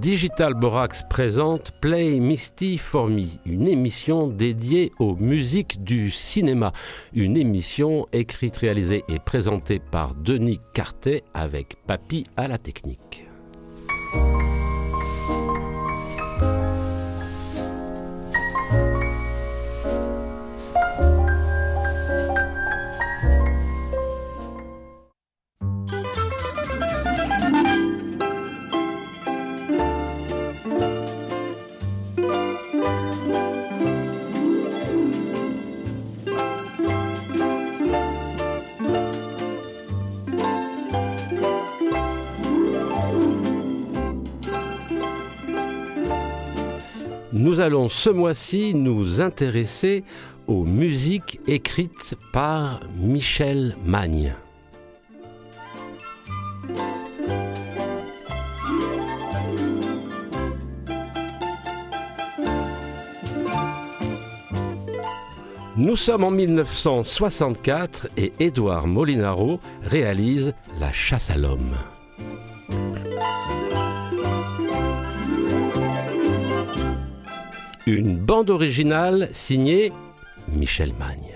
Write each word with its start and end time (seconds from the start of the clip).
Digital 0.00 0.54
Borax 0.54 1.02
présente 1.10 1.72
Play 1.82 2.20
Misty 2.20 2.78
for 2.78 3.08
Me, 3.08 3.26
une 3.44 3.68
émission 3.68 4.28
dédiée 4.28 4.92
aux 4.98 5.14
musiques 5.14 5.84
du 5.84 6.10
cinéma. 6.10 6.72
Une 7.12 7.36
émission 7.36 8.08
écrite, 8.10 8.56
réalisée 8.56 9.04
et 9.10 9.18
présentée 9.18 9.78
par 9.78 10.14
Denis 10.14 10.58
Cartet 10.72 11.22
avec 11.34 11.76
Papy 11.86 12.24
à 12.38 12.48
la 12.48 12.56
technique. 12.56 13.29
Ce 48.00 48.08
mois-ci 48.08 48.72
nous 48.74 49.20
intéresser 49.20 50.04
aux 50.46 50.64
musiques 50.64 51.38
écrites 51.46 52.14
par 52.32 52.80
Michel 52.96 53.76
Magne. 53.84 54.32
Nous 65.76 65.96
sommes 65.96 66.24
en 66.24 66.30
1964 66.30 68.08
et 68.16 68.32
Édouard 68.40 68.86
Molinaro 68.86 69.60
réalise 69.82 70.54
La 70.78 70.90
chasse 70.90 71.28
à 71.28 71.36
l'homme. 71.36 71.76
Une 77.92 78.16
bande 78.16 78.50
originale 78.50 79.28
signée 79.32 79.90
Michel 80.46 80.92
Magne. 80.96 81.34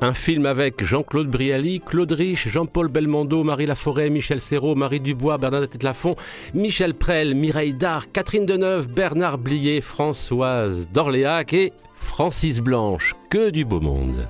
Un 0.00 0.12
film 0.12 0.44
avec 0.46 0.82
Jean-Claude 0.84 1.28
Brialy, 1.28 1.78
Claude 1.78 2.10
Rich, 2.10 2.48
Jean-Paul 2.48 2.88
Belmondo, 2.88 3.44
Marie 3.44 3.66
Laforêt, 3.66 4.10
Michel 4.10 4.40
Serrault, 4.40 4.74
Marie 4.74 4.98
Dubois, 4.98 5.38
Bernadette 5.38 5.84
Lafont, 5.84 6.16
Michel 6.52 6.94
Prel, 6.94 7.36
Mireille 7.36 7.74
Dard, 7.74 8.10
Catherine 8.10 8.44
Deneuve, 8.44 8.88
Bernard 8.88 9.38
Blier, 9.38 9.82
Françoise 9.82 10.88
d'Orléac 10.92 11.52
et 11.52 11.72
Francis 11.94 12.58
Blanche. 12.58 13.14
Que 13.28 13.50
du 13.50 13.64
beau 13.64 13.78
monde. 13.78 14.26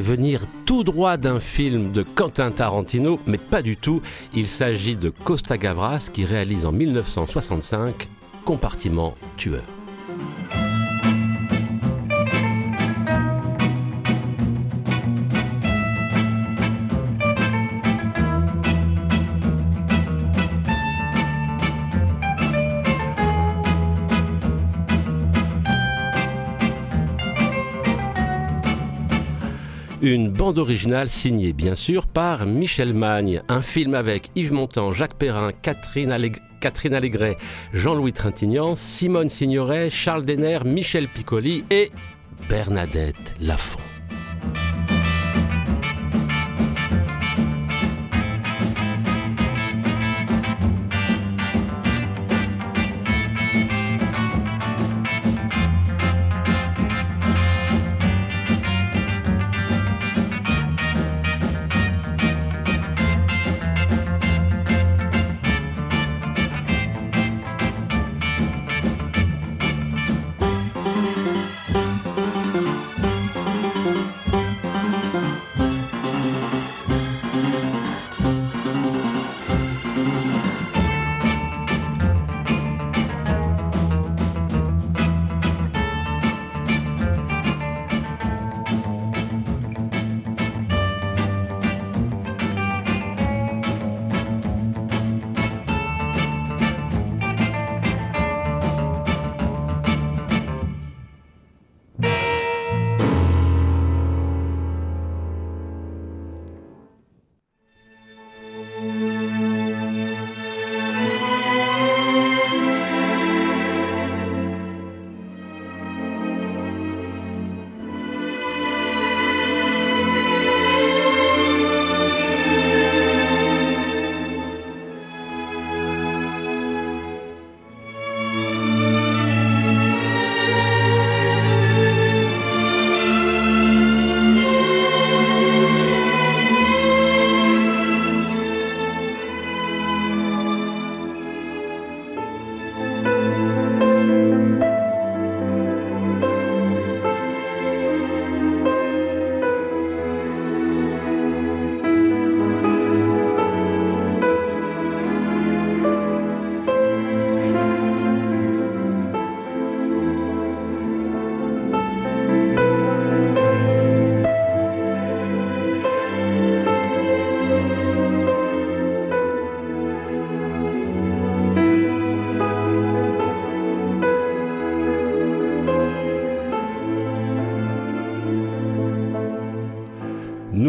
Venir 0.00 0.46
tout 0.64 0.84
droit 0.84 1.16
d'un 1.16 1.40
film 1.40 1.92
de 1.92 2.02
Quentin 2.02 2.50
Tarantino, 2.50 3.18
mais 3.26 3.38
pas 3.38 3.62
du 3.62 3.76
tout. 3.76 4.00
Il 4.34 4.48
s'agit 4.48 4.96
de 4.96 5.10
Costa 5.10 5.58
Gavras 5.58 6.08
qui 6.12 6.24
réalise 6.24 6.66
en 6.66 6.72
1965 6.72 8.08
Compartiment 8.44 9.14
tueur. 9.36 9.81
Une 30.02 30.30
bande 30.30 30.58
originale 30.58 31.08
signée 31.08 31.52
bien 31.52 31.76
sûr 31.76 32.08
par 32.08 32.44
Michel 32.44 32.92
Magne. 32.92 33.40
Un 33.48 33.62
film 33.62 33.94
avec 33.94 34.30
Yves 34.34 34.52
Montand, 34.52 34.92
Jacques 34.92 35.14
Perrin, 35.14 35.52
Catherine, 35.62 36.10
Allégret, 36.10 37.36
Jean-Louis 37.72 38.12
Trintignant, 38.12 38.74
Simone 38.74 39.28
Signoret, 39.28 39.90
Charles 39.90 40.24
Denner, 40.24 40.58
Michel 40.64 41.06
Piccoli 41.06 41.64
et 41.70 41.92
Bernadette 42.48 43.36
Lafont. 43.40 43.91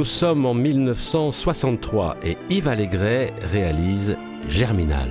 Nous 0.03 0.09
sommes 0.09 0.45
en 0.45 0.53
1963 0.53 2.17
et 2.25 2.37
Yves 2.49 2.67
Allégret 2.67 3.31
réalise 3.53 4.17
Germinal. 4.49 5.07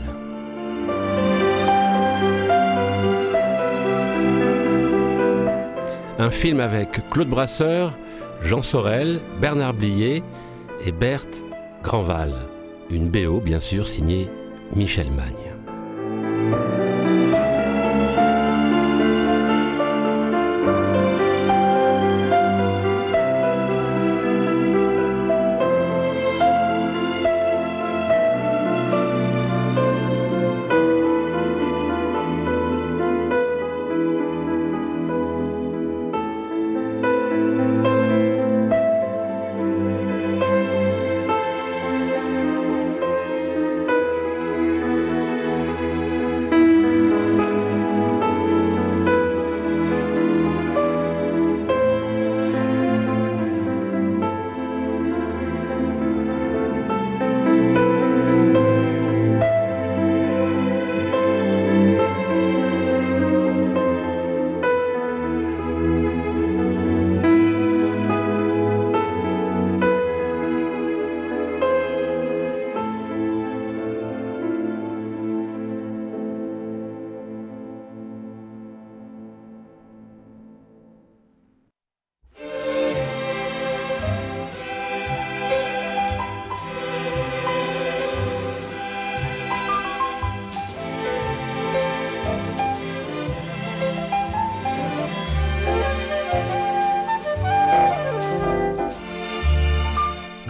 Un 6.18 6.28
film 6.28 6.60
avec 6.60 7.08
Claude 7.08 7.30
Brasseur, 7.30 7.94
Jean 8.42 8.60
Sorel, 8.60 9.22
Bernard 9.40 9.72
Blier 9.72 10.22
et 10.84 10.92
Berthe 10.92 11.42
Grandval. 11.82 12.34
Une 12.90 13.08
BO 13.08 13.40
bien 13.40 13.60
sûr 13.60 13.88
signée 13.88 14.28
Michel 14.76 15.10
Magne. 15.10 15.41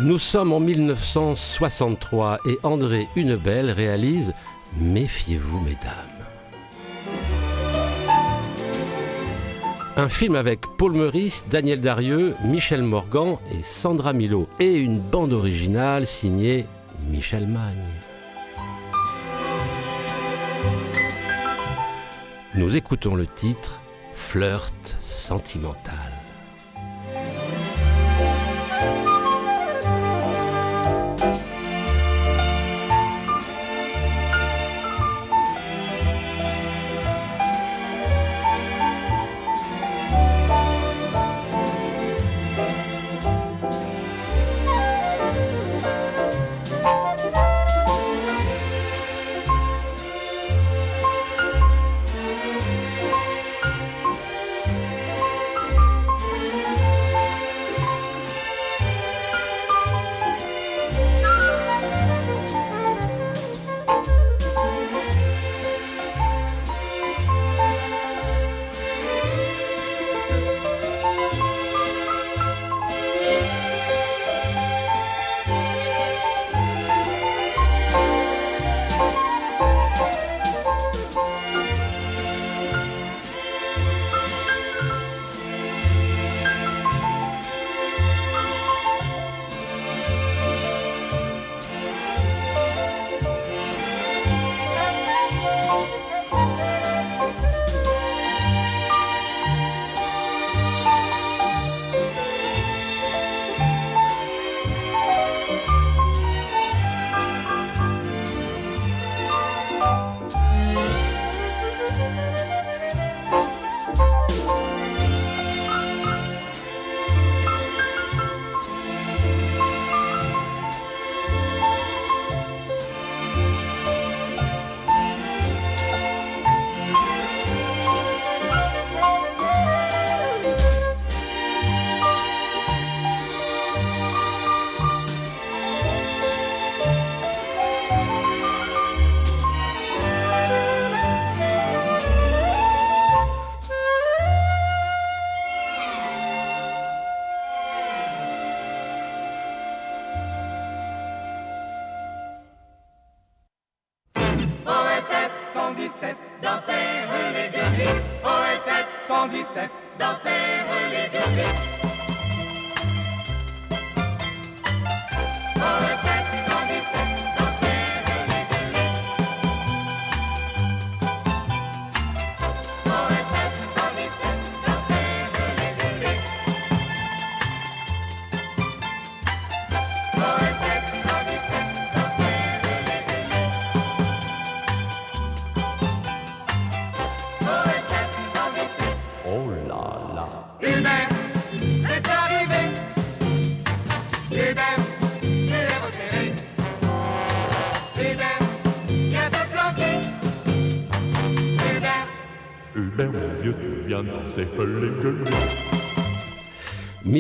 Nous 0.02 0.18
sommes 0.18 0.52
en 0.52 0.59
1963 0.59 2.40
et 2.49 2.59
André 2.64 3.06
Hunebelle 3.14 3.71
réalise 3.71 4.35
Méfiez-vous, 4.76 5.61
mesdames. 5.61 5.92
Un 9.97 10.09
film 10.09 10.35
avec 10.35 10.62
Paul 10.76 10.94
Meurice, 10.94 11.44
Daniel 11.49 11.78
Darieux, 11.78 12.35
Michel 12.42 12.82
Morgan 12.82 13.37
et 13.52 13.62
Sandra 13.62 14.12
Milo 14.12 14.49
et 14.59 14.75
une 14.75 14.99
bande 14.99 15.32
originale 15.32 16.04
signée 16.04 16.66
Michel 17.09 17.47
Magne. 17.47 17.76
Nous 22.56 22.75
écoutons 22.75 23.14
le 23.14 23.28
titre 23.28 23.78
Flirt 24.14 24.97
sentimental. 25.00 26.12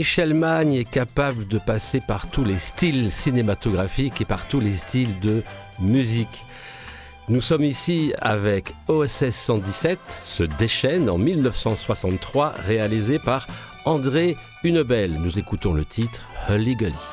Michel 0.02 0.34
Magne 0.34 0.74
est 0.74 0.90
capable 0.90 1.46
de 1.46 1.58
passer 1.58 2.00
par 2.00 2.28
tous 2.28 2.42
les 2.42 2.58
styles 2.58 3.12
cinématographiques 3.12 4.20
et 4.20 4.24
par 4.24 4.48
tous 4.48 4.58
les 4.58 4.74
styles 4.74 5.20
de 5.20 5.44
musique. 5.78 6.42
Nous 7.28 7.40
sommes 7.40 7.62
ici 7.62 8.12
avec 8.20 8.74
OSS 8.88 9.30
117, 9.30 10.00
se 10.24 10.42
déchaîne 10.42 11.08
en 11.08 11.18
1963, 11.18 12.54
réalisé 12.66 13.20
par 13.20 13.46
André 13.84 14.36
Hunebelle. 14.64 15.12
Nous 15.20 15.38
écoutons 15.38 15.72
le 15.72 15.84
titre 15.84 16.20
Hully 16.48 16.74
Gully. 16.74 17.11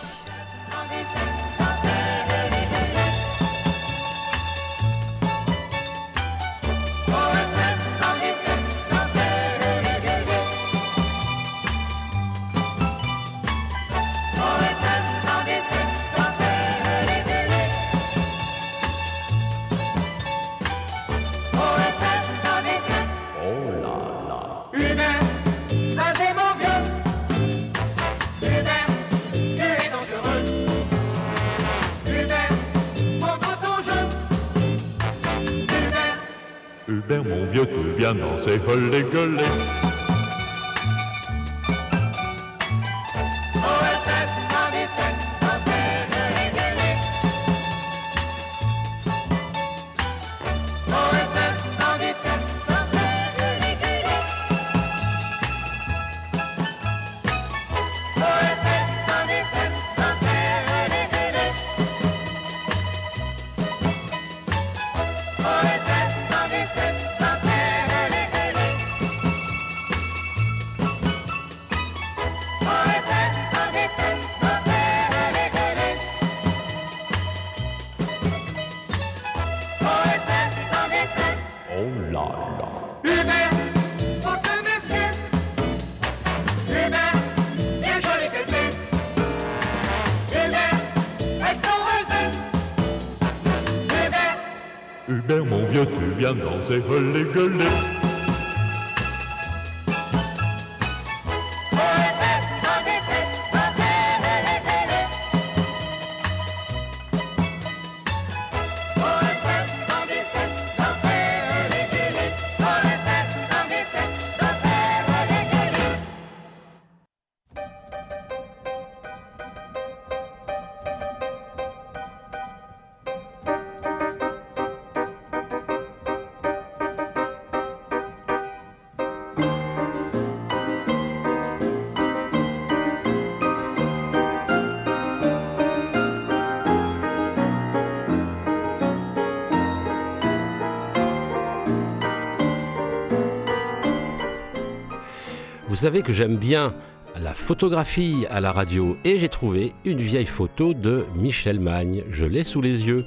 Savez 145.79 146.01
que 146.01 146.12
j'aime 146.12 146.36
bien 146.36 146.74
la 147.15 147.33
photographie 147.33 148.25
à 148.29 148.41
la 148.41 148.51
radio 148.51 148.98
et 149.05 149.17
j'ai 149.17 149.29
trouvé 149.29 149.71
une 149.86 150.00
vieille 150.00 150.25
photo 150.25 150.74
de 150.74 151.05
Michel 151.15 151.62
Magne. 151.62 152.03
Je 152.09 152.25
l'ai 152.25 152.43
sous 152.43 152.59
les 152.59 152.81
yeux. 152.86 153.05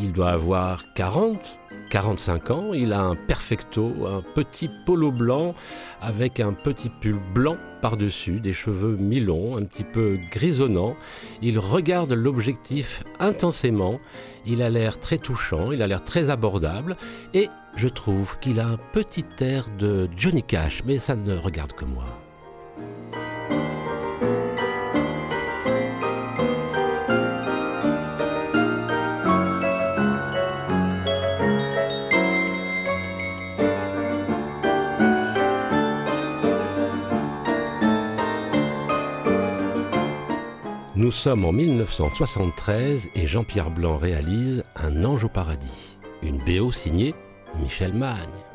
Il 0.00 0.14
doit 0.14 0.30
avoir 0.30 0.84
40, 0.94 1.38
45 1.90 2.50
ans. 2.52 2.72
Il 2.72 2.94
a 2.94 3.02
un 3.02 3.16
perfecto, 3.16 3.92
un 4.06 4.22
petit 4.22 4.70
polo 4.86 5.12
blanc 5.12 5.54
avec 6.00 6.40
un 6.40 6.54
petit 6.54 6.90
pull 7.02 7.18
blanc 7.34 7.58
par-dessus, 7.82 8.40
des 8.40 8.54
cheveux 8.54 8.96
mi-longs, 8.96 9.58
un 9.58 9.64
petit 9.64 9.84
peu 9.84 10.18
grisonnants. 10.30 10.96
Il 11.42 11.58
regarde 11.58 12.12
l'objectif 12.12 13.04
intensément. 13.20 14.00
Il 14.46 14.62
a 14.62 14.70
l'air 14.70 15.00
très 15.00 15.18
touchant, 15.18 15.70
il 15.70 15.82
a 15.82 15.86
l'air 15.86 16.02
très 16.02 16.30
abordable 16.30 16.96
et 17.34 17.50
je 17.76 17.88
trouve 17.88 18.38
qu'il 18.40 18.58
a 18.58 18.66
un 18.66 18.78
petit 18.92 19.24
air 19.40 19.66
de 19.78 20.08
Johnny 20.16 20.42
Cash, 20.42 20.82
mais 20.84 20.96
ça 20.96 21.14
ne 21.14 21.36
regarde 21.36 21.72
que 21.72 21.84
moi. 21.84 22.04
Nous 40.94 41.12
sommes 41.12 41.44
en 41.44 41.52
1973 41.52 43.10
et 43.14 43.26
Jean-Pierre 43.26 43.70
Blanc 43.70 43.96
réalise 43.96 44.64
Un 44.74 45.04
ange 45.04 45.24
au 45.24 45.28
paradis, 45.28 45.98
une 46.22 46.38
BO 46.38 46.72
signée 46.72 47.14
Michel 47.60 47.92
Magne. 47.92 48.45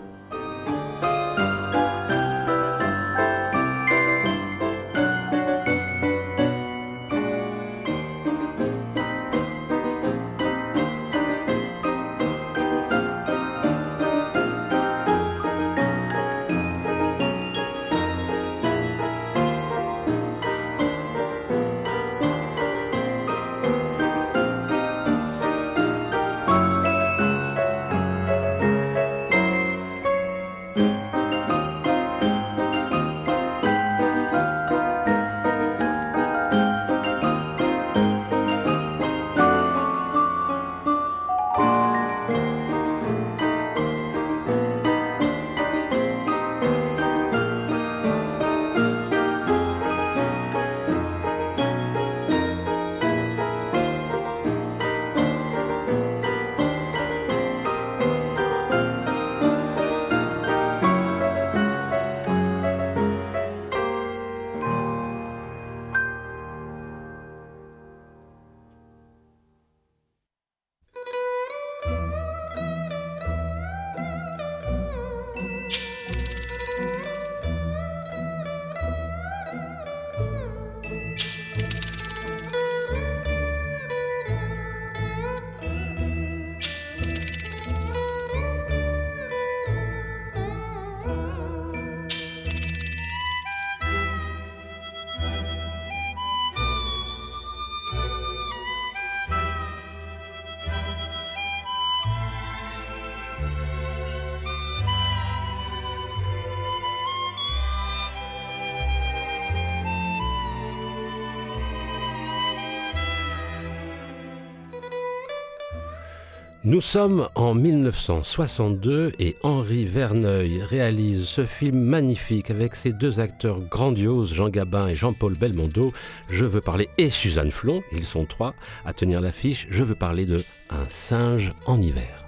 Nous 116.71 116.79
sommes 116.79 117.27
en 117.35 117.53
1962 117.53 119.11
et 119.19 119.35
Henri 119.43 119.83
Verneuil 119.83 120.61
réalise 120.61 121.25
ce 121.25 121.45
film 121.45 121.77
magnifique 121.77 122.49
avec 122.49 122.75
ses 122.75 122.93
deux 122.93 123.19
acteurs 123.19 123.59
grandioses, 123.59 124.33
Jean 124.33 124.47
Gabin 124.47 124.87
et 124.87 124.95
Jean-Paul 124.95 125.37
Belmondo. 125.37 125.91
Je 126.29 126.45
veux 126.45 126.61
parler, 126.61 126.87
et 126.97 127.09
Suzanne 127.09 127.51
Flon, 127.51 127.83
ils 127.91 128.05
sont 128.05 128.23
trois 128.23 128.53
à 128.85 128.93
tenir 128.93 129.19
l'affiche, 129.19 129.67
je 129.69 129.83
veux 129.83 129.95
parler 129.95 130.25
de 130.25 130.41
Un 130.69 130.85
singe 130.87 131.51
en 131.65 131.81
hiver. 131.81 132.23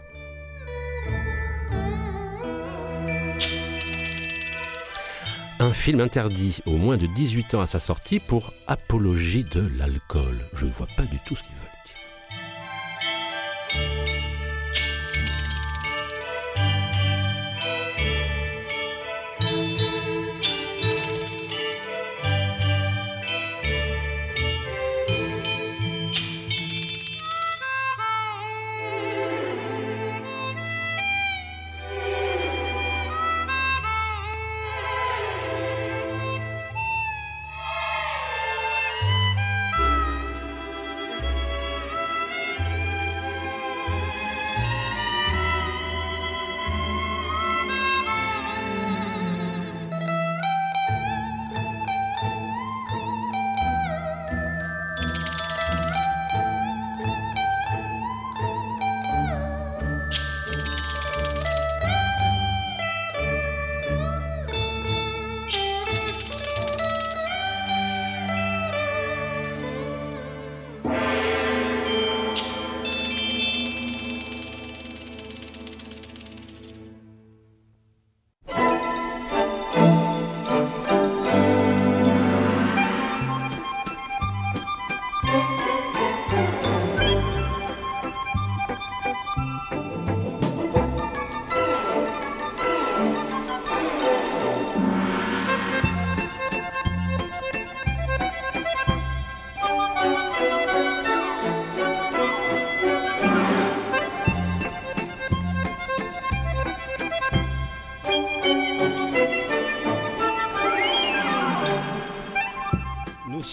Un 5.59 5.71
film 5.71 6.01
interdit 6.01 6.59
au 6.65 6.75
moins 6.75 6.97
de 6.97 7.07
18 7.07 7.53
ans 7.53 7.61
à 7.61 7.67
sa 7.67 7.79
sortie 7.79 8.19
pour 8.19 8.51
apologie 8.67 9.45
de 9.45 9.63
l'alcool. 9.79 10.35
Je 10.53 10.65
ne 10.65 10.71
vois 10.71 10.87
pas 10.97 11.03
du 11.03 11.19
tout 11.25 11.37
ce 11.37 11.43
qu'il 11.43 11.55
veut. 11.55 11.72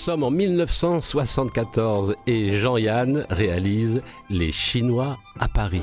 Sommes 0.01 0.23
en 0.23 0.31
1974 0.31 2.15
et 2.27 2.59
Jean-Yann 2.59 3.27
réalise 3.29 4.01
Les 4.31 4.51
Chinois 4.51 5.19
à 5.39 5.47
Paris. 5.47 5.83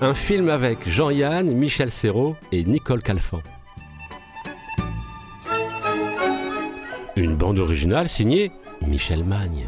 Un 0.00 0.14
film 0.14 0.48
avec 0.48 0.88
Jean-Yann, 0.88 1.52
Michel 1.52 1.90
Serrault 1.90 2.36
et 2.52 2.62
Nicole 2.62 3.02
Calfan. 3.02 3.40
Une 7.16 7.34
bande 7.34 7.58
originale 7.58 8.08
signée 8.08 8.52
Michel 8.86 9.24
Magne. 9.24 9.66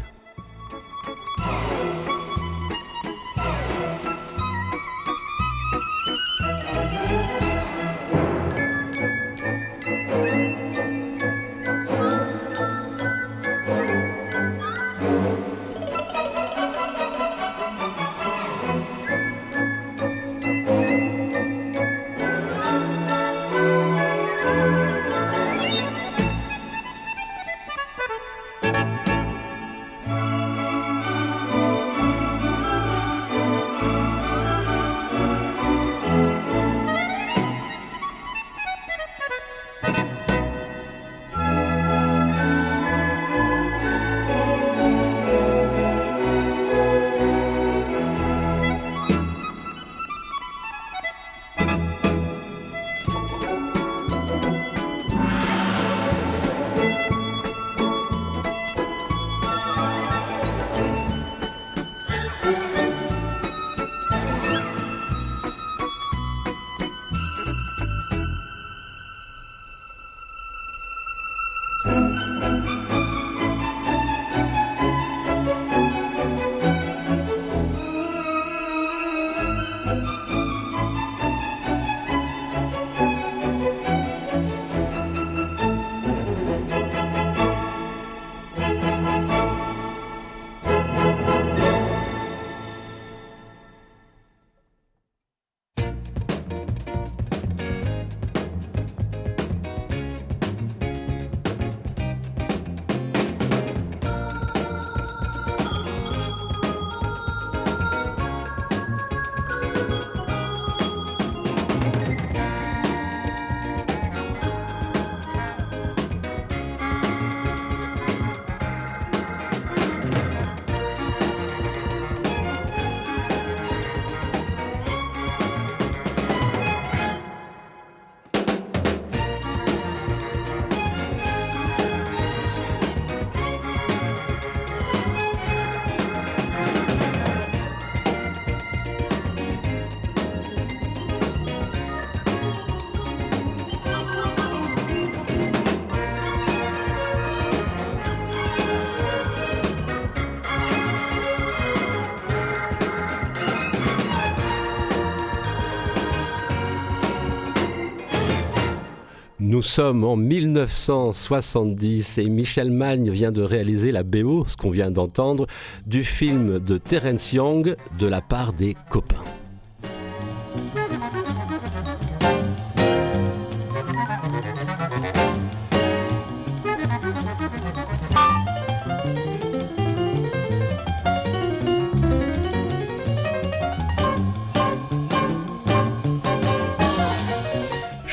Nous 159.59 159.63
sommes 159.63 160.05
en 160.05 160.15
1970 160.15 162.17
et 162.17 162.29
Michel 162.29 162.71
Magne 162.71 163.11
vient 163.11 163.33
de 163.33 163.41
réaliser 163.41 163.91
la 163.91 164.03
BO, 164.03 164.45
ce 164.47 164.55
qu'on 164.55 164.69
vient 164.69 164.89
d'entendre, 164.89 165.47
du 165.85 166.05
film 166.05 166.59
de 166.59 166.77
Terence 166.77 167.33
Young 167.33 167.75
de 167.99 168.07
la 168.07 168.21
part 168.21 168.53
des 168.53 168.77
copains. 168.89 169.28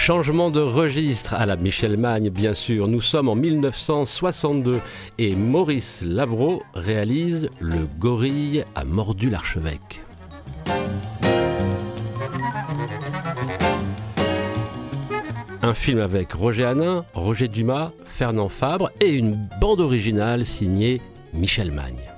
Changement 0.06 0.50
de 0.52 0.60
registre 0.60 1.34
à 1.34 1.46
la 1.46 1.56
Michel 1.56 1.96
Magne, 1.96 2.30
bien 2.30 2.54
sûr. 2.54 2.86
Nous 2.86 3.00
sommes 3.00 3.28
en 3.28 3.34
1962 3.34 4.78
et 5.18 5.34
Maurice 5.34 6.00
Labro 6.06 6.62
réalise 6.74 7.50
Le 7.58 7.88
gorille 7.98 8.62
a 8.76 8.84
mordu 8.84 9.30
l'archevêque. 9.30 10.00
Un 15.60 15.74
film 15.74 15.98
avec 15.98 16.32
Roger 16.34 16.66
Hanin, 16.66 17.04
Roger 17.12 17.48
Dumas, 17.48 17.90
Fernand 18.04 18.48
Fabre 18.48 18.92
et 19.00 19.10
une 19.10 19.36
bande 19.60 19.80
originale 19.80 20.44
signée 20.44 21.02
Michel 21.34 21.72
Magne. 21.72 22.15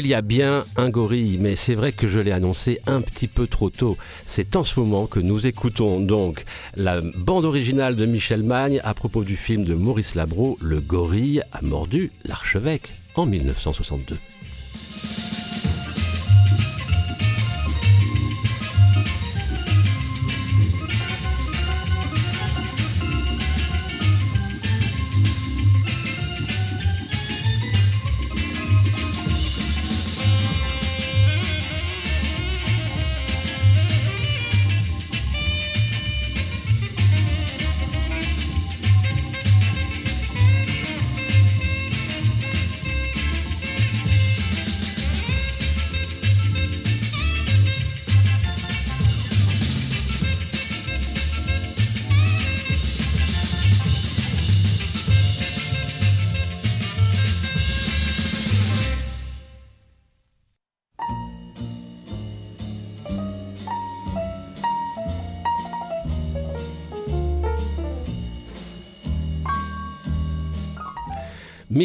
Il 0.00 0.06
y 0.06 0.14
a 0.14 0.22
bien 0.22 0.64
un 0.78 0.88
gorille, 0.88 1.36
mais 1.38 1.56
c'est 1.56 1.74
vrai 1.74 1.92
que 1.92 2.08
je 2.08 2.20
l'ai 2.20 2.32
annoncé 2.32 2.80
un 2.86 3.02
petit 3.02 3.28
peu 3.28 3.46
trop 3.46 3.68
tôt. 3.68 3.98
C'est 4.24 4.56
en 4.56 4.64
ce 4.64 4.80
moment 4.80 5.06
que 5.06 5.20
nous 5.20 5.46
écoutons 5.46 6.00
donc 6.00 6.46
la 6.74 7.02
bande 7.02 7.44
originale 7.44 7.96
de 7.96 8.06
Michel 8.06 8.42
Magne 8.42 8.80
à 8.82 8.94
propos 8.94 9.24
du 9.24 9.36
film 9.36 9.62
de 9.64 9.74
Maurice 9.74 10.14
Labro, 10.14 10.56
Le 10.62 10.80
gorille 10.80 11.42
a 11.52 11.60
mordu 11.60 12.12
l'archevêque 12.24 12.94
en 13.14 13.26
1962. 13.26 14.16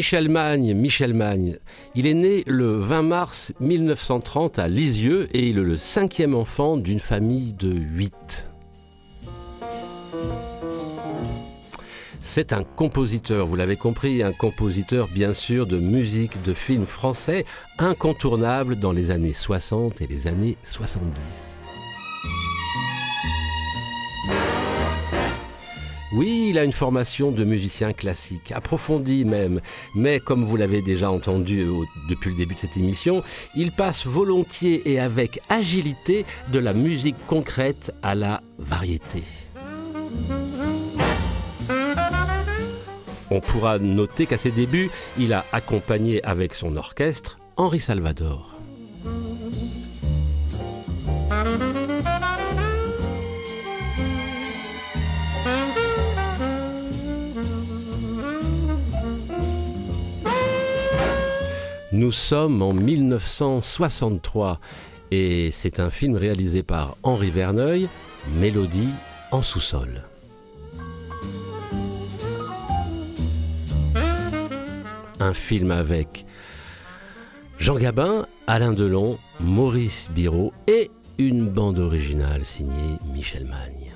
Michel 0.06 0.28
Magne, 0.28 0.72
Michel 0.72 1.14
Magne, 1.14 1.58
il 1.96 2.06
est 2.06 2.14
né 2.14 2.44
le 2.46 2.76
20 2.76 3.02
mars 3.02 3.52
1930 3.58 4.60
à 4.60 4.68
Lisieux 4.68 5.26
et 5.32 5.48
il 5.48 5.58
est 5.58 5.62
le 5.62 5.76
cinquième 5.76 6.36
enfant 6.36 6.76
d'une 6.76 7.00
famille 7.00 7.52
de 7.52 7.72
huit. 7.72 8.46
C'est 12.20 12.52
un 12.52 12.62
compositeur, 12.62 13.48
vous 13.48 13.56
l'avez 13.56 13.74
compris, 13.74 14.22
un 14.22 14.32
compositeur 14.32 15.08
bien 15.08 15.32
sûr 15.32 15.66
de 15.66 15.80
musique 15.80 16.40
de 16.44 16.54
films 16.54 16.86
français 16.86 17.44
incontournable 17.80 18.76
dans 18.76 18.92
les 18.92 19.10
années 19.10 19.32
60 19.32 20.02
et 20.02 20.06
les 20.06 20.28
années 20.28 20.56
70. 20.62 21.45
Oui, 26.16 26.46
il 26.48 26.58
a 26.58 26.64
une 26.64 26.72
formation 26.72 27.30
de 27.30 27.44
musicien 27.44 27.92
classique, 27.92 28.50
approfondie 28.50 29.26
même, 29.26 29.60
mais 29.94 30.18
comme 30.18 30.46
vous 30.46 30.56
l'avez 30.56 30.80
déjà 30.80 31.10
entendu 31.10 31.66
depuis 32.08 32.30
le 32.30 32.36
début 32.36 32.54
de 32.54 32.60
cette 32.60 32.78
émission, 32.78 33.22
il 33.54 33.70
passe 33.70 34.06
volontiers 34.06 34.90
et 34.90 34.98
avec 34.98 35.40
agilité 35.50 36.24
de 36.50 36.58
la 36.58 36.72
musique 36.72 37.16
concrète 37.26 37.92
à 38.02 38.14
la 38.14 38.40
variété. 38.58 39.24
On 43.30 43.40
pourra 43.40 43.78
noter 43.78 44.24
qu'à 44.24 44.38
ses 44.38 44.52
débuts, 44.52 44.88
il 45.18 45.34
a 45.34 45.44
accompagné 45.52 46.24
avec 46.24 46.54
son 46.54 46.78
orchestre 46.78 47.38
Henri 47.58 47.78
Salvador. 47.78 48.54
Nous 62.06 62.12
sommes 62.12 62.62
en 62.62 62.72
1963 62.72 64.60
et 65.10 65.50
c'est 65.50 65.80
un 65.80 65.90
film 65.90 66.14
réalisé 66.14 66.62
par 66.62 66.96
Henri 67.02 67.32
Verneuil, 67.32 67.88
Mélodie 68.38 68.90
en 69.32 69.42
sous-sol. 69.42 70.04
Un 75.18 75.34
film 75.34 75.72
avec 75.72 76.26
Jean 77.58 77.74
Gabin, 77.74 78.28
Alain 78.46 78.72
Delon, 78.72 79.18
Maurice 79.40 80.08
Biraud 80.14 80.52
et 80.68 80.92
une 81.18 81.48
bande 81.48 81.80
originale 81.80 82.44
signée 82.44 82.98
Michel 83.12 83.46
Magne. 83.46 83.90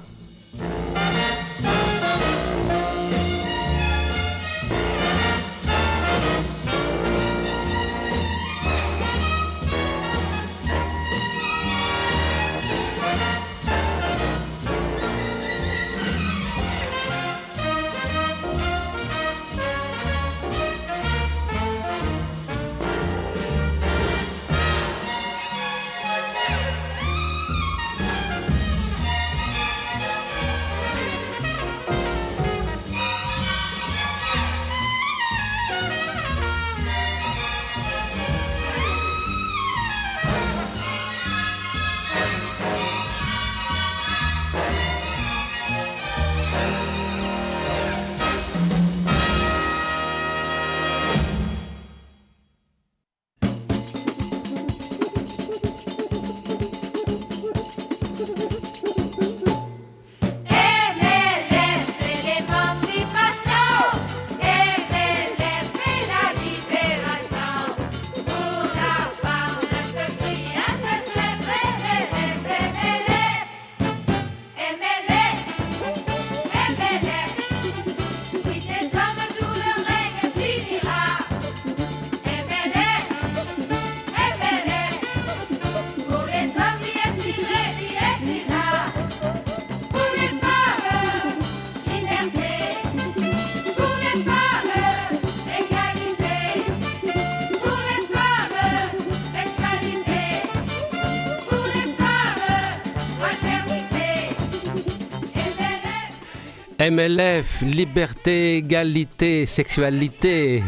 MLF, 106.91 107.63
liberté, 107.63 108.57
égalité, 108.57 109.47
sexualité. 109.47 110.63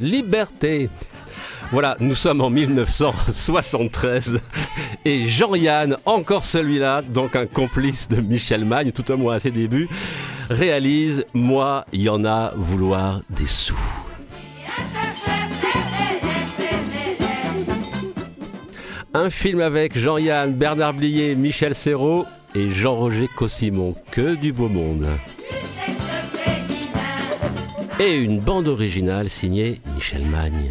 liberté. 0.00 0.90
Voilà, 1.72 1.96
nous 2.00 2.14
sommes 2.14 2.40
en 2.40 2.50
1973 2.50 4.40
et 5.04 5.26
Jean-Yann, 5.28 5.96
encore 6.04 6.44
celui-là, 6.44 7.02
donc 7.02 7.36
un 7.36 7.46
complice 7.46 8.08
de 8.08 8.20
Michel 8.20 8.64
Magne, 8.64 8.92
tout 8.92 9.10
au 9.10 9.16
moins 9.16 9.36
à 9.36 9.40
ses 9.40 9.50
débuts, 9.50 9.88
réalise 10.50 11.24
Moi, 11.32 11.84
il 11.92 12.02
y 12.02 12.08
en 12.08 12.24
a 12.24 12.52
vouloir 12.54 13.20
des 13.30 13.46
sous. 13.46 13.78
Un 19.20 19.30
film 19.30 19.60
avec 19.60 19.98
Jean-Yann, 19.98 20.54
Bernard 20.54 20.94
Blier, 20.94 21.34
Michel 21.34 21.74
Serrault 21.74 22.24
et 22.54 22.70
Jean-Roger 22.70 23.26
Cossimon. 23.26 23.92
Que 24.12 24.36
du 24.36 24.52
beau 24.52 24.68
monde. 24.68 25.08
Et 27.98 28.14
une 28.14 28.38
bande 28.38 28.68
originale 28.68 29.28
signée 29.28 29.80
Michel 29.96 30.24
Magne. 30.24 30.70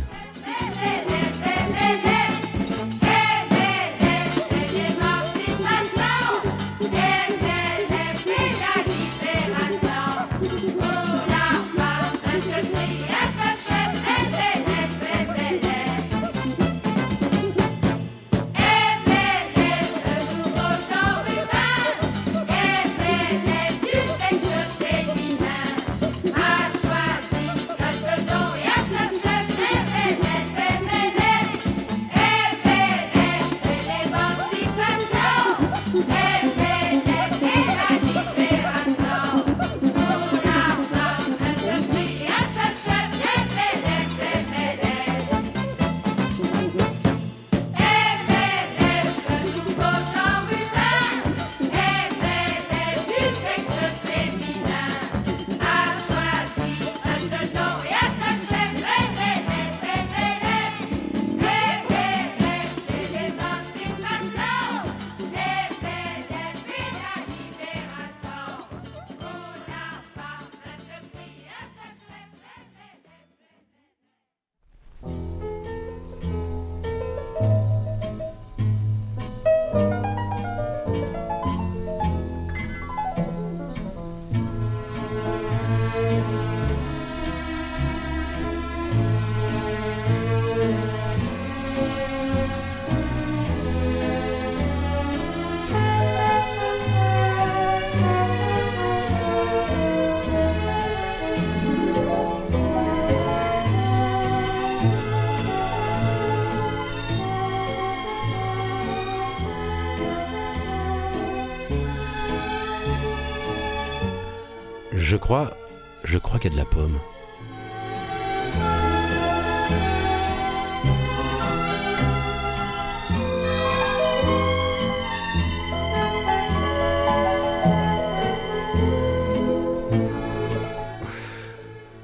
De 116.49 116.57
la 116.57 116.65
pomme. 116.65 116.99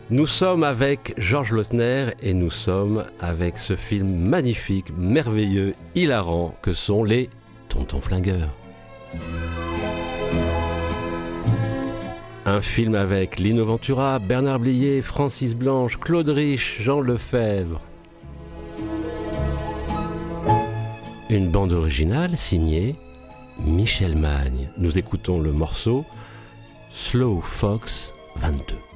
Nous 0.10 0.28
sommes 0.28 0.64
avec 0.64 1.16
Georges 1.18 1.54
Lautner 1.54 2.12
et 2.22 2.36
nous 2.36 2.52
sommes 2.52 3.06
avec 3.20 3.58
ce 3.58 3.76
film 3.76 4.16
magnifique, 4.16 4.96
merveilleux, 4.96 5.74
hilarant 5.96 6.56
que 6.62 6.72
sont 6.72 7.04
les 7.04 7.30
Tontons 7.68 8.00
Flingueurs. 8.00 8.63
Un 12.46 12.60
film 12.60 12.94
avec 12.96 13.40
Lino 13.40 13.64
Ventura, 13.66 14.20
Bernard 14.20 14.60
Blier, 14.60 15.02
Francis 15.02 15.56
Blanche, 15.56 15.98
Claude 15.98 16.28
Rich, 16.28 16.82
Jean 16.82 17.00
Lefebvre. 17.00 17.80
Une 21.30 21.50
bande 21.50 21.72
originale 21.72 22.38
signée 22.38 22.96
Michel 23.66 24.18
Magne. 24.18 24.68
Nous 24.78 24.98
écoutons 24.98 25.40
le 25.40 25.54
morceau 25.54 26.04
Slow 26.92 27.40
Fox 27.40 28.14
22. 28.36 28.93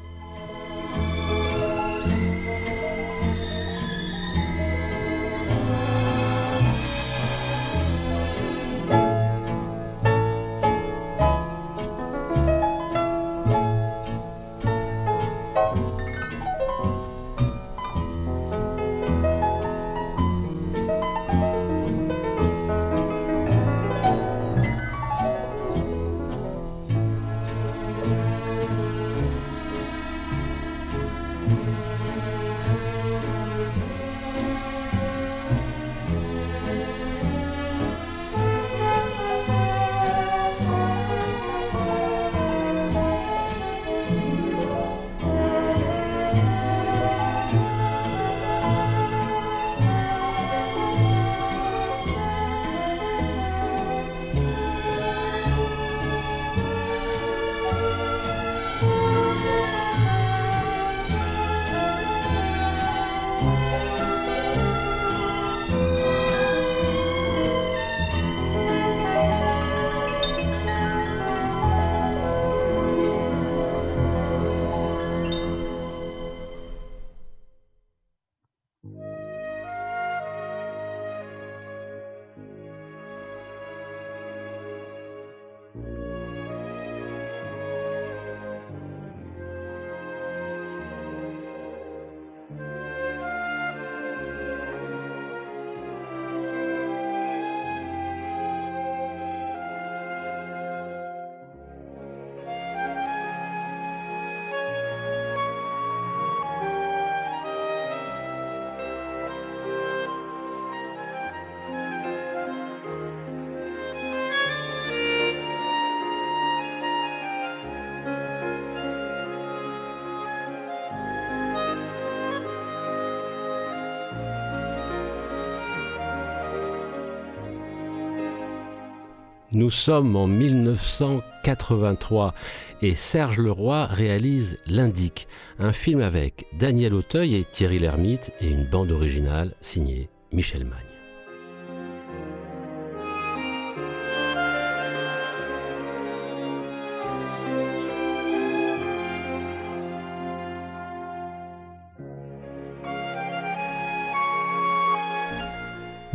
Nous 129.58 129.72
sommes 129.72 130.16
en 130.16 130.28
1983 130.28 132.36
et 132.84 132.94
Serge 132.94 133.40
Leroy 133.40 133.88
réalise 133.88 134.60
L'Indique, 134.68 135.28
un 135.58 135.72
film 135.72 136.02
avec 136.02 136.46
Daniel 136.60 136.94
Auteuil 136.94 137.34
et 137.34 137.44
Thierry 137.44 137.80
Lhermitte 137.80 138.32
et 138.40 138.52
une 138.52 138.66
bande 138.66 138.92
originale 138.92 139.56
signée 139.60 140.10
Michel 140.32 140.64
Magne. 140.64 140.97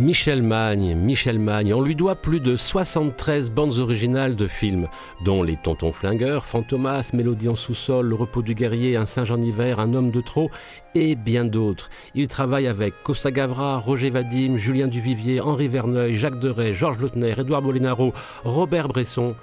Michel 0.02 0.42
Magne, 0.42 0.96
Michel 0.96 1.38
Magne, 1.38 1.72
on 1.72 1.80
lui 1.80 1.94
doit 1.94 2.16
plus 2.16 2.40
de 2.40 2.56
73 2.56 3.50
bandes 3.50 3.78
originales 3.78 4.34
de 4.34 4.48
films, 4.48 4.88
dont 5.24 5.44
Les 5.44 5.56
Tontons 5.56 5.92
Flingueurs, 5.92 6.44
Fantomas, 6.44 7.10
Mélodie 7.12 7.48
en 7.48 7.54
sous-sol, 7.54 8.08
Le 8.08 8.16
Repos 8.16 8.42
du 8.42 8.56
Guerrier, 8.56 8.96
Un 8.96 9.06
singe 9.06 9.30
en 9.30 9.40
hiver, 9.40 9.78
Un 9.78 9.94
homme 9.94 10.10
de 10.10 10.20
trop, 10.20 10.50
et 10.96 11.14
bien 11.14 11.44
d'autres. 11.44 11.88
Il 12.16 12.26
travaille 12.26 12.66
avec 12.66 12.94
Costa 13.04 13.30
Gavra, 13.30 13.78
Roger 13.78 14.10
Vadim, 14.10 14.56
Julien 14.56 14.88
Duvivier, 14.88 15.40
Henri 15.40 15.68
Verneuil, 15.68 16.16
Jacques 16.16 16.40
Deray, 16.40 16.74
Georges 16.74 16.98
Lautner, 16.98 17.36
Édouard 17.38 17.62
Molinaro, 17.62 18.12
Robert 18.42 18.88
Bresson, 18.88 19.36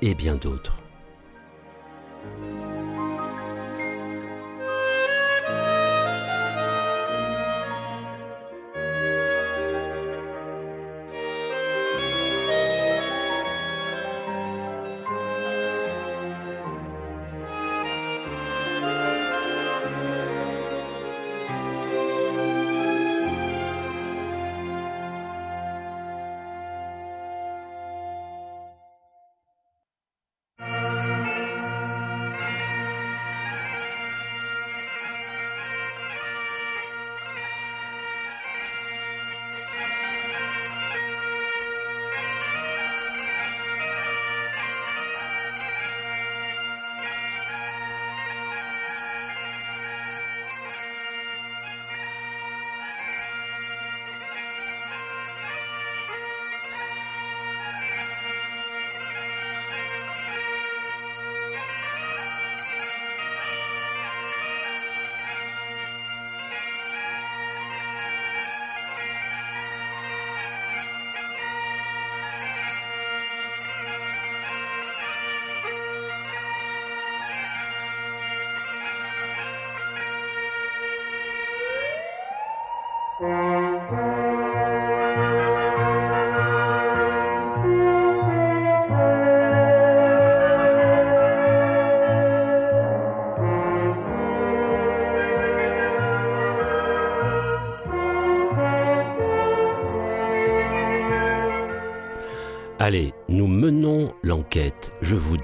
et 0.00 0.14
bien 0.14 0.36
d'autres. 0.36 0.78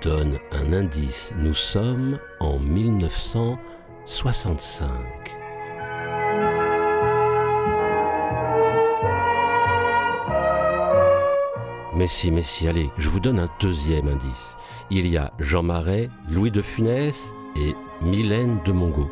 Donne 0.02 0.38
un 0.50 0.72
indice. 0.72 1.32
Nous 1.38 1.54
sommes 1.54 2.18
en 2.40 2.58
1965. 2.58 4.88
Mais 11.94 12.08
si, 12.08 12.32
allez, 12.66 12.90
je 12.98 13.08
vous 13.08 13.20
donne 13.20 13.38
un 13.38 13.48
deuxième 13.60 14.08
indice. 14.08 14.56
Il 14.90 15.06
y 15.06 15.16
a 15.16 15.32
Jean 15.38 15.62
Marais, 15.62 16.08
Louis 16.28 16.50
de 16.50 16.60
Funès 16.60 17.32
et 17.56 17.76
Mylène 18.02 18.58
de 18.64 18.72
Mongo. 18.72 19.08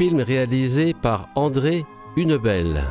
Film 0.00 0.20
réalisé 0.22 0.94
par 0.94 1.28
André 1.34 1.84
Hunebelle. 2.16 2.86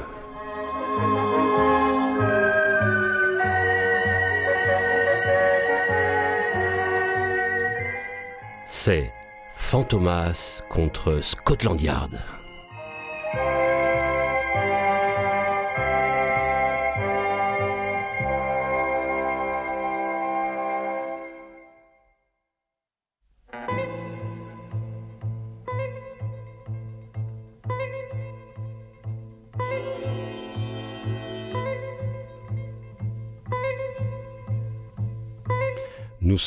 C'est 8.67 9.11
Fantomas 9.55 10.61
contre 10.69 11.21
Scotland 11.23 11.81
Yard. 11.81 12.38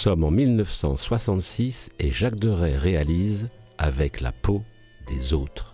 Sommes 0.02 0.24
en 0.24 0.32
1966 0.32 1.90
et 2.00 2.10
Jacques 2.10 2.40
Deray 2.40 2.74
réalise 2.74 3.48
Avec 3.78 4.20
la 4.20 4.32
peau 4.32 4.64
des 5.06 5.32
autres. 5.32 5.71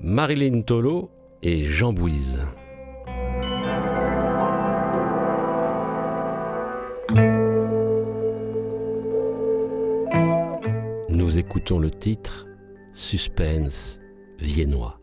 Marilyn 0.00 0.62
Tolo 0.62 1.10
et 1.42 1.64
Jean 1.64 1.92
Bouise. 1.92 2.40
Nous 11.08 11.38
écoutons 11.38 11.78
le 11.78 11.90
titre 11.90 12.46
Suspense 12.92 13.98
viennois. 14.38 15.00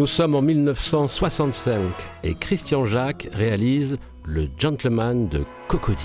Nous 0.00 0.06
sommes 0.06 0.34
en 0.34 0.40
1965 0.40 1.78
et 2.24 2.34
Christian 2.34 2.86
Jacques 2.86 3.28
réalise 3.34 3.98
Le 4.24 4.48
Gentleman 4.56 5.28
de 5.28 5.44
Cocody. 5.68 6.00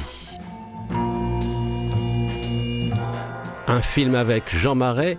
Un 3.67 3.79
film 3.79 4.15
avec 4.15 4.53
Jean 4.53 4.75
Marais, 4.75 5.17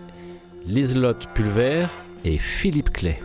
Liselotte 0.66 1.26
Pulver 1.32 1.86
et 2.26 2.36
Philippe 2.36 2.90
Clay. 2.90 3.18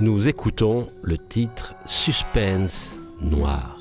Nous 0.00 0.26
écoutons 0.26 0.88
le 1.02 1.18
titre 1.18 1.76
Suspense 1.86 2.98
Noir. 3.20 3.78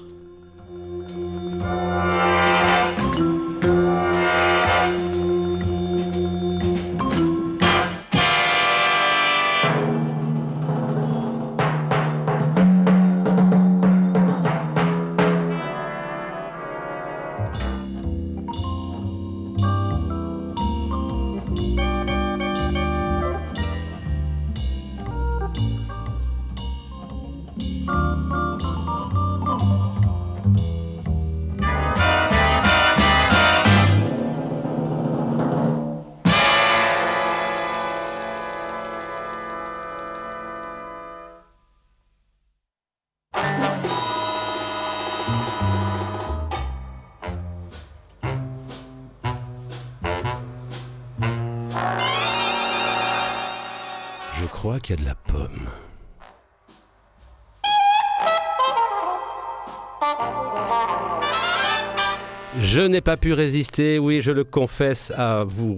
Pas 63.16 63.22
pu 63.22 63.34
résister, 63.34 63.98
oui, 63.98 64.20
je 64.22 64.32
le 64.32 64.44
confesse, 64.44 65.14
à 65.16 65.46
vous, 65.48 65.74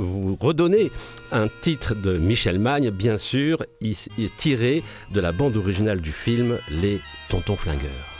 vous 0.00 0.36
redonner 0.40 0.90
un 1.30 1.46
titre 1.60 1.94
de 1.94 2.18
Michel 2.18 2.58
Magne, 2.58 2.90
bien 2.90 3.18
sûr, 3.18 3.64
tiré 4.36 4.82
de 5.12 5.20
la 5.20 5.30
bande 5.30 5.56
originale 5.56 6.00
du 6.00 6.10
film 6.10 6.58
Les 6.70 7.00
Tontons 7.28 7.54
Flingueurs. 7.54 8.11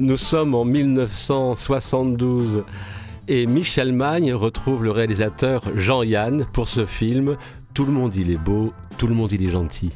Nous 0.00 0.16
sommes 0.16 0.54
en 0.54 0.64
1972 0.64 2.64
et 3.28 3.44
Michel 3.44 3.92
Magne 3.92 4.32
retrouve 4.32 4.82
le 4.82 4.92
réalisateur 4.92 5.62
Jean-Yann 5.76 6.46
pour 6.54 6.70
ce 6.70 6.86
film 6.86 7.36
Tout 7.74 7.84
le 7.84 7.92
monde 7.92 8.16
il 8.16 8.30
est 8.30 8.38
beau, 8.38 8.72
tout 8.96 9.06
le 9.06 9.12
monde 9.12 9.30
il 9.32 9.44
est 9.44 9.50
gentil. 9.50 9.90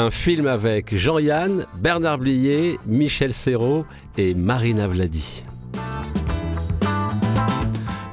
Un 0.00 0.12
film 0.12 0.46
avec 0.46 0.96
Jean-Yann, 0.96 1.66
Bernard 1.76 2.18
Blier, 2.18 2.78
Michel 2.86 3.34
Serrault 3.34 3.84
et 4.16 4.32
Marina 4.32 4.86
Vladi. 4.86 5.42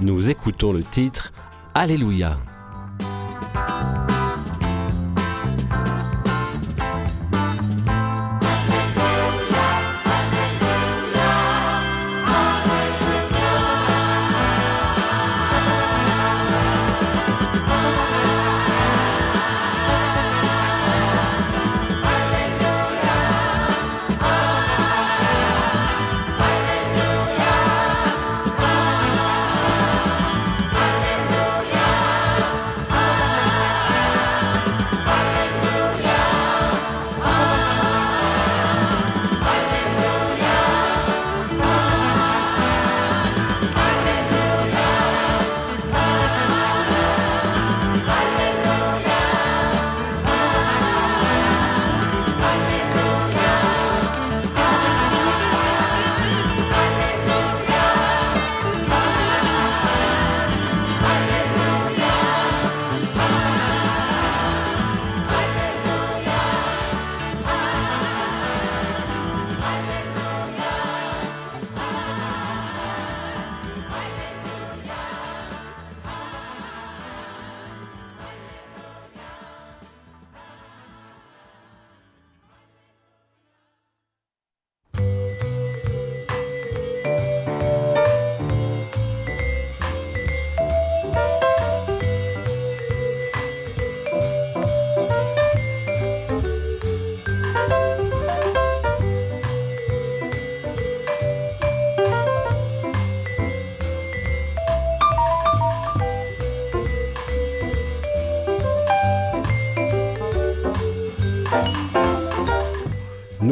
Nous 0.01 0.27
écoutons 0.27 0.73
le 0.73 0.81
titre 0.81 1.31
Alléluia. 1.75 2.39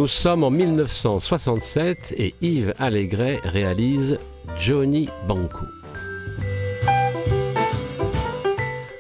Nous 0.04 0.10
sommes 0.10 0.44
en 0.44 0.50
1967 0.52 2.16
et 2.18 2.36
Yves 2.42 2.74
Allégret 2.78 3.40
réalise 3.42 4.20
Johnny 4.58 5.08
Banco. 5.30 5.66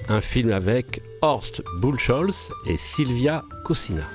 Un 0.07 0.21
film 0.21 0.53
avec 0.53 1.01
Horst 1.21 1.61
Buchholz 1.81 2.51
et 2.67 2.77
Sylvia 2.77 3.43
Cossina. 3.65 4.07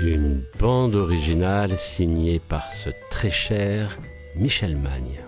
Une 0.00 0.44
bande 0.58 0.94
originale 0.94 1.76
signée 1.76 2.40
par 2.40 2.72
ce 2.72 2.88
très 3.10 3.30
cher 3.30 3.98
Michel 4.34 4.78
Magne. 4.78 5.27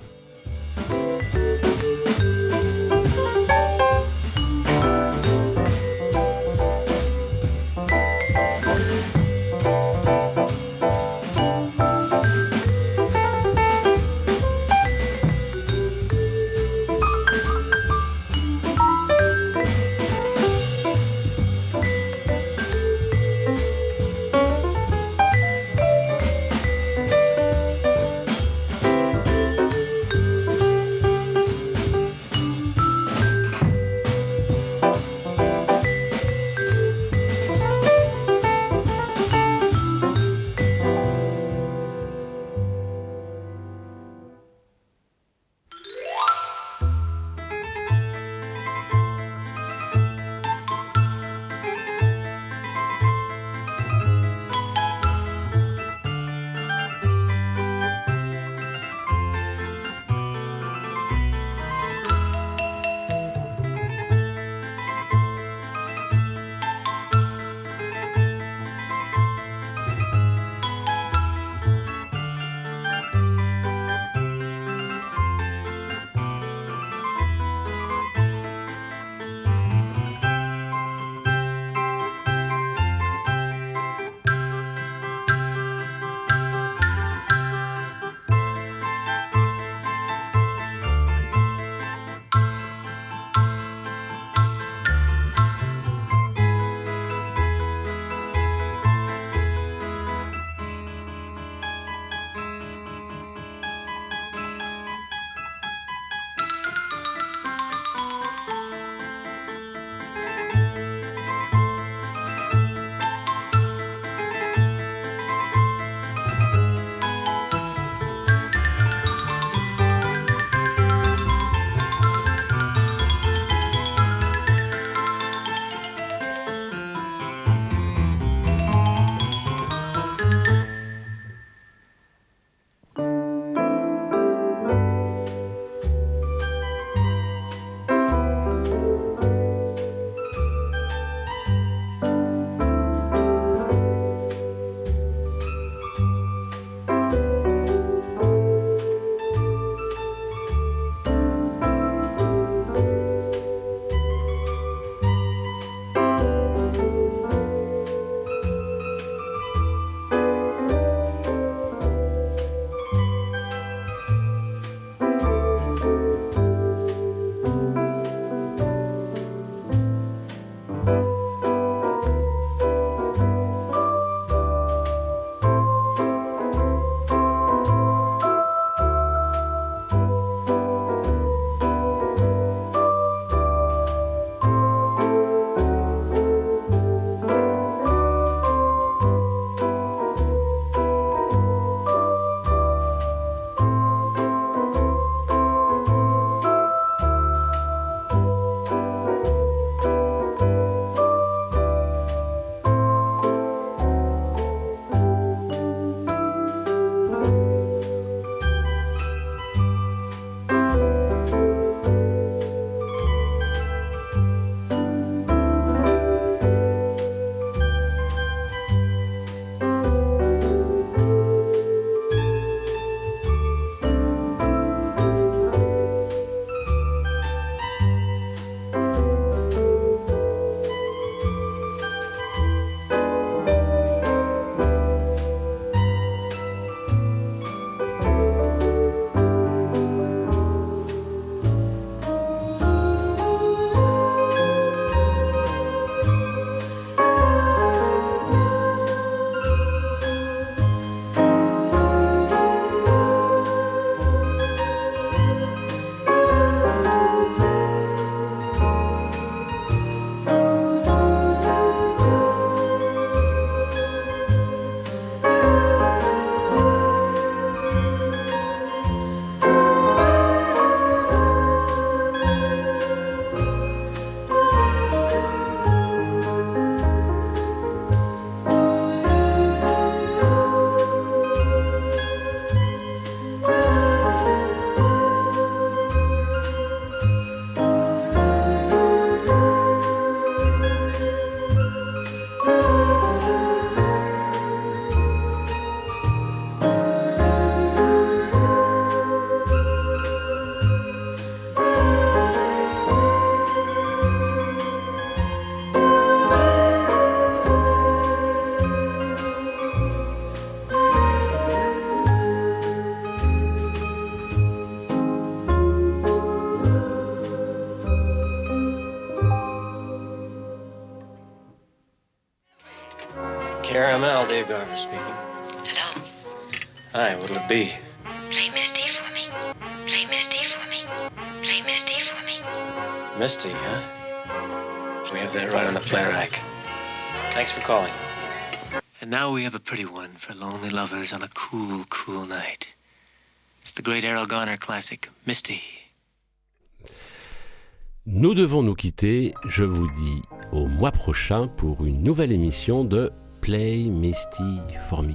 Nous 348.06 348.34
devons 348.34 348.62
nous 348.62 348.74
quitter. 348.74 349.34
Je 349.48 349.64
vous 349.64 349.86
dis 349.86 350.22
au 350.52 350.66
mois 350.66 350.92
prochain 350.92 351.48
pour 351.48 351.84
une 351.84 352.02
nouvelle 352.02 352.32
émission 352.32 352.84
de 352.84 353.12
Play 353.40 353.84
Misty 353.84 354.58
for 354.88 355.02
Me. 355.02 355.14